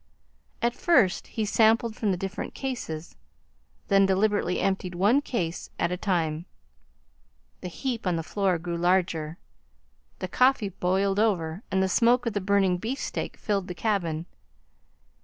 [0.63, 3.15] At first he sampled from the different cases,
[3.87, 6.47] then deliberately emptied one case at a time.
[7.59, 9.37] The heap on the floor grew larger.
[10.17, 14.25] The coffee boiled over and the smoke of the burning beefsteak filled the cabin.